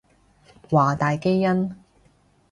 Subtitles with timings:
[0.67, 1.75] 華大基因